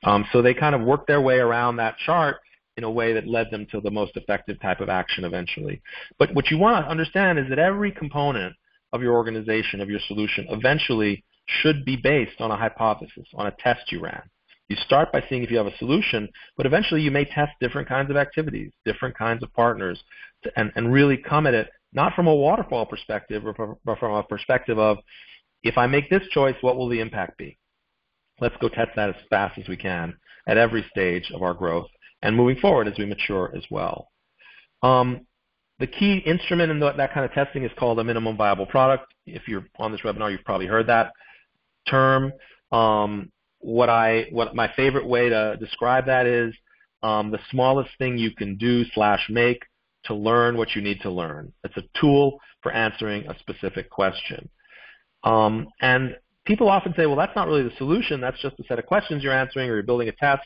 [0.03, 2.39] Um, so they kind of worked their way around that chart
[2.77, 5.83] in a way that led them to the most effective type of action eventually.
[6.19, 8.55] But what you want to understand is that every component
[8.93, 13.55] of your organization, of your solution, eventually should be based on a hypothesis, on a
[13.59, 14.23] test you ran.
[14.71, 17.89] You start by seeing if you have a solution, but eventually you may test different
[17.89, 20.01] kinds of activities, different kinds of partners,
[20.55, 23.43] and, and really come at it not from a waterfall perspective,
[23.85, 24.99] but from a perspective of
[25.65, 27.59] if I make this choice, what will the impact be?
[28.41, 30.15] Let's go test that as fast as we can
[30.47, 31.89] at every stage of our growth
[32.23, 34.09] and moving forward as we mature as well.
[34.85, 35.27] Um,
[35.81, 39.13] the key instrument in the, that kind of testing is called a minimum viable product.
[39.27, 41.11] If you're on this webinar, you've probably heard that
[41.89, 42.33] term.
[42.71, 46.55] Um, what I, what my favorite way to describe that is
[47.03, 49.63] um, the smallest thing you can do slash make
[50.05, 51.53] to learn what you need to learn.
[51.65, 54.49] It's a tool for answering a specific question.
[55.25, 58.21] Um, and people often say, well, that's not really the solution.
[58.21, 60.43] That's just a set of questions you're answering or you're building a test.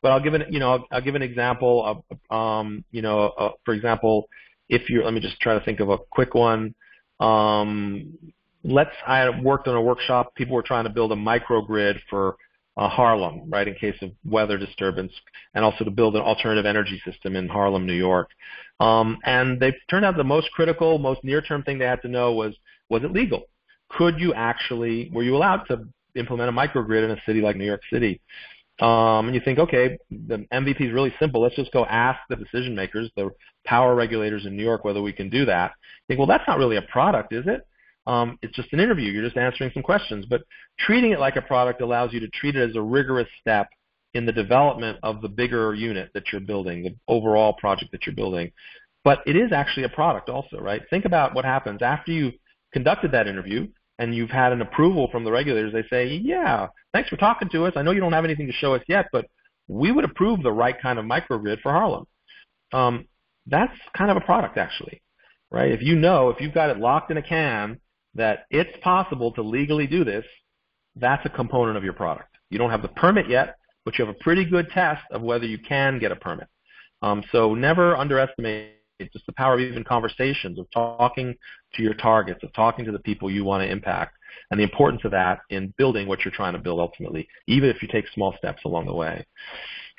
[0.00, 3.26] But I'll give an, you know, I'll, I'll give an example of, um, you know,
[3.38, 4.28] uh, for example,
[4.68, 6.74] if you're, let me just try to think of a quick one.
[7.20, 8.18] Um,
[8.64, 10.34] let's, I worked on a workshop.
[10.34, 12.36] People were trying to build a microgrid for
[12.76, 15.12] uh, Harlem, right, in case of weather disturbance,
[15.54, 18.30] and also to build an alternative energy system in Harlem, New York.
[18.80, 22.32] Um, and they turned out the most critical, most near-term thing they had to know
[22.32, 22.54] was,
[22.88, 23.44] was it legal?
[23.90, 27.66] Could you actually, were you allowed to implement a microgrid in a city like New
[27.66, 28.20] York City?
[28.80, 31.42] Um, and you think, okay, the MVP is really simple.
[31.42, 33.30] Let's just go ask the decision makers, the
[33.64, 35.72] power regulators in New York, whether we can do that.
[36.08, 37.66] You think, well, that's not really a product, is it?
[38.06, 39.12] Um, it's just an interview.
[39.12, 40.26] You're just answering some questions.
[40.28, 40.42] But
[40.78, 43.68] treating it like a product allows you to treat it as a rigorous step
[44.14, 48.14] in the development of the bigger unit that you're building, the overall project that you're
[48.14, 48.52] building.
[49.04, 50.82] But it is actually a product also, right?
[50.90, 52.34] Think about what happens after you've
[52.72, 57.08] conducted that interview and you've had an approval from the regulators, they say, yeah, thanks
[57.08, 57.72] for talking to us.
[57.76, 59.26] I know you don't have anything to show us yet, but
[59.68, 62.06] we would approve the right kind of microgrid for Harlem.
[62.72, 63.06] Um,
[63.46, 65.02] that's kind of a product, actually,
[65.50, 65.72] right?
[65.72, 67.80] If you know, if you've got it locked in a can
[68.14, 70.24] that it's possible to legally do this,
[70.96, 72.36] that's a component of your product.
[72.50, 75.46] You don't have the permit yet, but you have a pretty good test of whether
[75.46, 76.48] you can get a permit.
[77.00, 78.76] Um, so never underestimate
[79.12, 81.34] just the power of even conversations, of talking
[81.74, 84.16] to your targets, of talking to the people you want to impact,
[84.50, 87.82] and the importance of that in building what you're trying to build ultimately, even if
[87.82, 89.26] you take small steps along the way.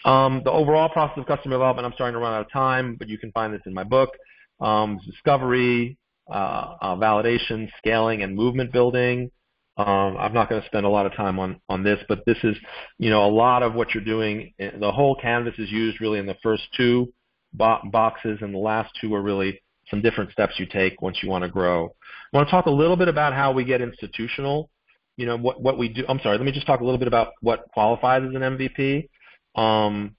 [0.05, 3.09] Um, the overall process of customer development, I'm starting to run out of time, but
[3.09, 4.11] you can find this in my book.
[4.59, 5.97] Um, discovery,
[6.29, 9.31] uh, uh, validation, scaling, and movement building.
[9.75, 12.37] Um, I'm not going to spend a lot of time on, on this, but this
[12.43, 12.55] is,
[12.99, 14.53] you know, a lot of what you're doing.
[14.59, 17.11] The whole canvas is used really in the first two
[17.53, 21.29] bo- boxes, and the last two are really some different steps you take once you
[21.29, 21.87] want to grow.
[22.33, 24.69] I want to talk a little bit about how we get institutional.
[25.17, 26.03] You know what what we do.
[26.07, 26.37] I'm sorry.
[26.37, 29.09] Let me just talk a little bit about what qualifies as an MVP.
[29.55, 30.15] Um,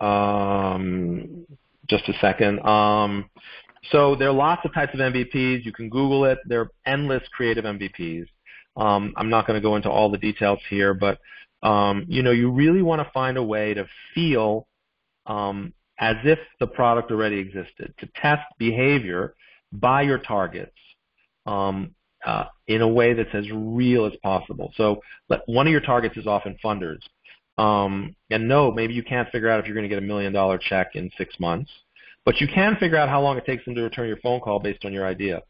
[0.00, 1.46] um,
[1.88, 2.60] just a second.
[2.60, 3.28] Um,
[3.90, 5.64] so there are lots of types of MVPs.
[5.64, 6.38] You can Google it.
[6.46, 8.26] There are endless creative MVPs.
[8.76, 11.18] Um, I'm not going to go into all the details here, but
[11.62, 14.66] um, you know, you really want to find a way to feel
[15.26, 19.34] um, as if the product already existed, to test behavior
[19.72, 20.76] by your targets
[21.46, 24.72] um, uh, in a way that's as real as possible.
[24.76, 25.02] So
[25.46, 27.00] one of your targets is often funders.
[27.58, 30.32] Um, and no, maybe you can't figure out if you're going to get a million
[30.32, 31.70] dollar check in six months,
[32.24, 34.58] but you can figure out how long it takes them to return your phone call
[34.58, 35.42] based on your idea.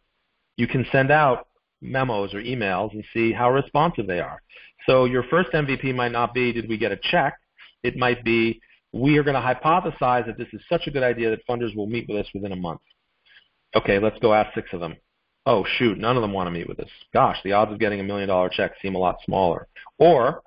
[0.57, 1.49] You can send out
[1.81, 4.41] memos or emails and see how responsive they are.
[4.87, 7.35] So your first MVP might not be, did we get a check?
[7.83, 8.61] It might be,
[8.93, 11.87] we are going to hypothesize that this is such a good idea that funders will
[11.87, 12.81] meet with us within a month.
[13.75, 14.97] Okay, let's go ask six of them.
[15.47, 16.89] Oh, shoot, none of them want to meet with us.
[17.15, 19.69] Gosh, the odds of getting a million dollar check seem a lot smaller.
[19.99, 20.43] Or,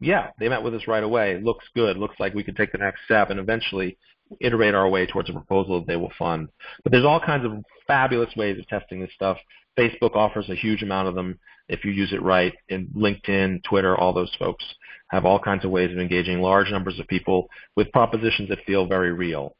[0.00, 1.40] yeah, they met with us right away.
[1.42, 1.98] Looks good.
[1.98, 3.98] Looks like we could take the next step and eventually
[4.40, 6.48] iterate our way towards a proposal that they will fund.
[6.82, 7.52] But there's all kinds of
[7.86, 9.38] fabulous ways of testing this stuff.
[9.78, 11.38] Facebook offers a huge amount of them
[11.68, 12.54] if you use it right.
[12.68, 14.64] And LinkedIn, Twitter, all those folks
[15.08, 18.86] have all kinds of ways of engaging large numbers of people with propositions that feel
[18.86, 19.56] very real,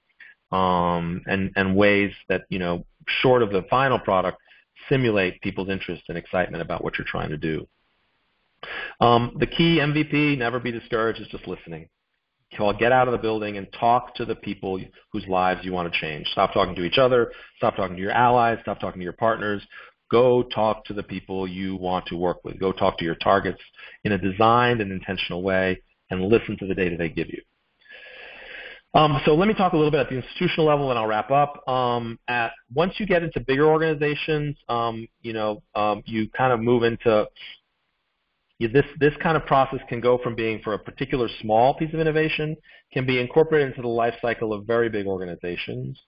[0.53, 2.85] um, and and ways that you know,
[3.23, 4.39] short of the final product,
[4.89, 7.67] simulate people's interest and excitement about what you're trying to do.
[9.01, 11.89] Um, the key MVP, never be discouraged, is just listening.
[12.79, 14.81] Get out of the building and talk to the people
[15.13, 16.27] whose lives you want to change.
[16.29, 17.31] Stop talking to each other.
[17.57, 18.59] Stop talking to your allies.
[18.63, 19.63] Stop talking to your partners.
[20.11, 22.59] Go talk to the people you want to work with.
[22.59, 23.61] Go talk to your targets
[24.05, 25.81] in a designed and intentional way
[26.11, 27.43] and listen to the data they give you.
[28.95, 31.31] Um, so let me talk a little bit at the institutional level, and I'll wrap
[31.31, 31.69] up.
[31.69, 36.61] Um, at once you get into bigger organizations, um, you know, um, you kind of
[36.61, 37.27] move into
[38.67, 42.01] this this kind of process can go from being for a particular small piece of
[42.01, 42.57] innovation
[42.93, 45.99] can be incorporated into the life cycle of very big organizations.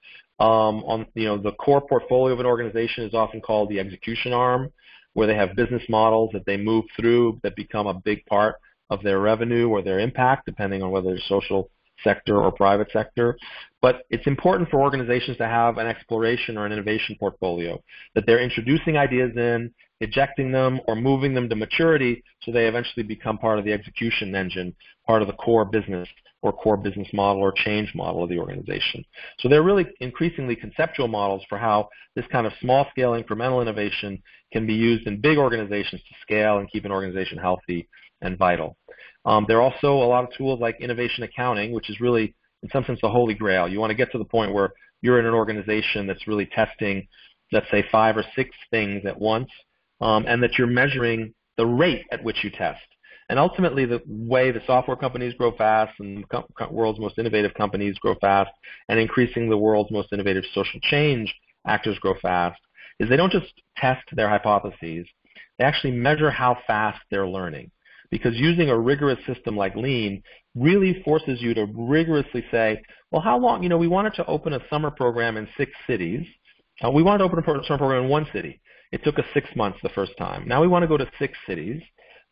[0.40, 4.32] Um, on you know the core portfolio of an organization is often called the execution
[4.32, 4.72] arm.
[5.12, 8.56] where they have business models that they move through that become a big part
[8.90, 11.70] of their revenue or their impact, depending on whether they're social
[12.04, 13.36] sector or private sector.
[13.82, 17.82] But it's important for organizations to have an exploration or an innovation portfolio,
[18.14, 23.02] that they're introducing ideas in, ejecting them, or moving them to maturity so they eventually
[23.02, 24.74] become part of the execution engine,
[25.06, 26.08] part of the core business
[26.42, 29.04] or core business model or change model of the organization.
[29.40, 34.22] So they're really increasingly conceptual models for how this kind of small scale incremental innovation
[34.52, 37.88] can be used in big organizations to scale and keep an organization healthy
[38.22, 38.76] and vital.
[39.24, 42.70] Um, there are also a lot of tools like innovation accounting, which is really, in
[42.70, 43.68] some sense, the holy grail.
[43.68, 47.06] You want to get to the point where you're in an organization that's really testing,
[47.52, 49.50] let's say, five or six things at once,
[50.00, 52.80] um, and that you're measuring the rate at which you test.
[53.28, 57.98] And ultimately, the way the software companies grow fast and the world's most innovative companies
[57.98, 58.50] grow fast,
[58.88, 61.32] and increasing the world's most innovative social change
[61.66, 62.60] actors grow fast,
[62.98, 65.06] is they don't just test their hypotheses,
[65.58, 67.70] they actually measure how fast they're learning
[68.10, 70.22] because using a rigorous system like Lean
[70.54, 72.80] really forces you to rigorously say,
[73.10, 76.26] well, how long, you know, we wanted to open a summer program in six cities.
[76.84, 78.60] Uh, we wanted to open a summer program in one city.
[78.92, 80.48] It took us six months the first time.
[80.48, 81.80] Now we want to go to six cities.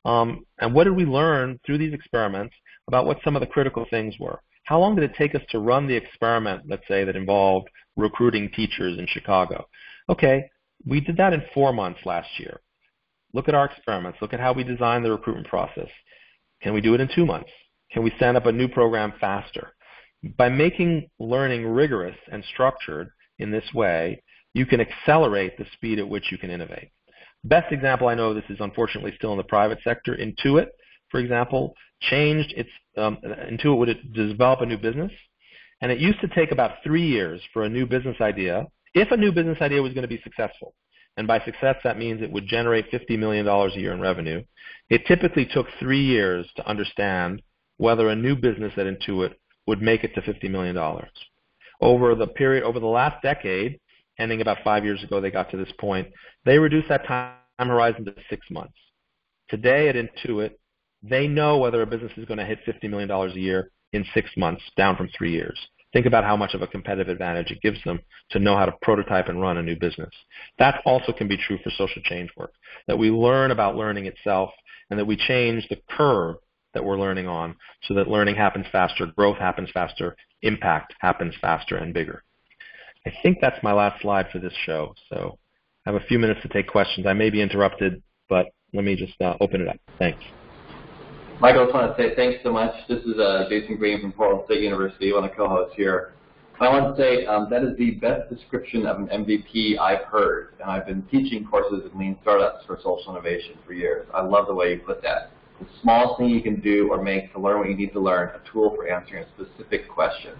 [0.04, 2.54] Um, and what did we learn through these experiments
[2.88, 4.40] about what some of the critical things were?
[4.64, 8.50] How long did it take us to run the experiment, let's say, that involved recruiting
[8.54, 9.66] teachers in Chicago?
[10.08, 10.44] Okay,
[10.86, 12.60] we did that in four months last year.
[13.34, 14.18] Look at our experiments.
[14.20, 15.88] Look at how we design the recruitment process.
[16.62, 17.50] Can we do it in two months?
[17.92, 19.72] Can we stand up a new program faster?
[20.36, 24.22] By making learning rigorous and structured in this way,
[24.54, 26.90] you can accelerate the speed at which you can innovate.
[27.44, 30.16] Best example I know of this is unfortunately still in the private sector.
[30.16, 30.68] Intuit,
[31.10, 35.12] for example, changed its um, Intuit would develop a new business,
[35.80, 39.16] and it used to take about three years for a new business idea, if a
[39.16, 40.74] new business idea was going to be successful,
[41.18, 44.42] and by success that means it would generate $50 million a year in revenue.
[44.88, 47.42] It typically took three years to understand
[47.76, 49.34] whether a new business at Intuit
[49.66, 50.78] would make it to $50 million.
[51.80, 53.80] Over the period, over the last decade,
[54.20, 56.06] ending about five years ago, they got to this point,
[56.44, 58.78] they reduced that time horizon to six months.
[59.50, 60.52] Today at Intuit,
[61.02, 64.30] they know whether a business is going to hit $50 million a year in six
[64.36, 65.58] months, down from three years.
[65.98, 67.98] Think about how much of a competitive advantage it gives them
[68.30, 70.12] to know how to prototype and run a new business.
[70.60, 72.52] That also can be true for social change work,
[72.86, 74.50] that we learn about learning itself
[74.90, 76.36] and that we change the curve
[76.72, 81.76] that we're learning on so that learning happens faster, growth happens faster, impact happens faster
[81.76, 82.22] and bigger.
[83.04, 84.94] I think that's my last slide for this show.
[85.08, 85.36] So
[85.84, 87.08] I have a few minutes to take questions.
[87.08, 89.78] I may be interrupted, but let me just uh, open it up.
[89.98, 90.22] Thanks.
[91.40, 92.74] Michael, I just want to say thanks so much.
[92.88, 96.12] This is uh, Jacen Greene from Portland State University, one of the co-hosts here.
[96.58, 100.54] I want to say um, that is the best description of an MVP I've heard,
[100.60, 104.04] and I've been teaching courses in lean startups for social innovation for years.
[104.12, 105.30] I love the way you put that.
[105.60, 108.30] The smallest thing you can do or make to learn what you need to learn,
[108.30, 110.32] a tool for answering a specific question.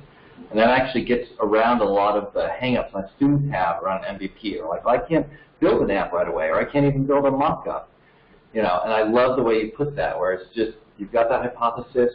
[0.51, 4.55] And that actually gets around a lot of the hangups my students have around MVP.
[4.55, 5.29] They're like, well, I can't
[5.61, 7.89] build an app right away, or I can't even build a mock-up.
[8.53, 11.29] You know, and I love the way you put that, where it's just You've got
[11.29, 12.13] that hypothesis.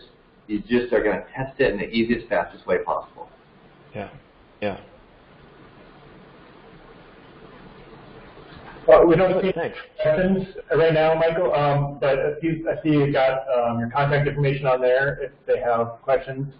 [0.47, 3.29] You just are going to test it in the easiest, fastest way possible.
[3.95, 4.09] Yeah.
[4.61, 4.79] Yeah.
[8.85, 13.13] Well, we don't see questions right now, Michael, um, but if you, I see you
[13.13, 16.53] got um, your contact information on there if they have questions.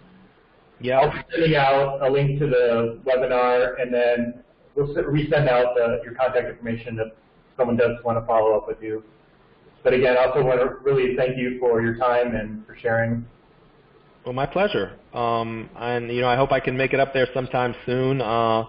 [0.80, 1.00] Yeah.
[1.00, 4.42] I'll be sending out a link to the webinar, and then
[4.74, 7.12] we'll resend out the, your contact information if
[7.58, 9.04] someone does want to follow up with you.
[9.84, 13.24] But again, I also want to really thank you for your time and for sharing.
[14.24, 14.98] Well, my pleasure.
[15.12, 18.64] Um, and you know, I hope I can make it up there sometime soon uh,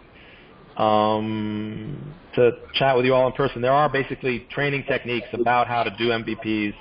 [0.77, 3.61] um, to chat with you all in person.
[3.61, 6.73] There are basically training techniques about how to do MVPs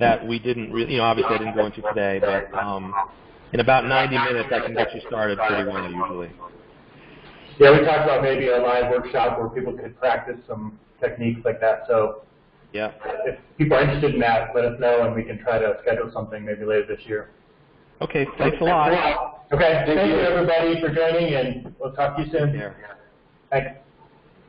[0.00, 2.94] that we didn't really, you know, obviously I didn't go into today, but um,
[3.52, 6.30] in about 90 minutes I can get you started pretty well usually.
[7.58, 11.60] Yeah, we talked about maybe a live workshop where people could practice some techniques like
[11.60, 11.84] that.
[11.88, 12.25] So
[12.76, 12.92] yeah.
[13.24, 16.10] If people are interested in that, let us know, and we can try to schedule
[16.12, 17.30] something maybe later this year.
[18.02, 18.92] Okay, thanks a lot.
[19.52, 22.54] Okay, thank, thank you everybody for joining, and we'll talk to you soon.
[22.54, 22.72] Yeah.
[23.50, 23.85] Thanks.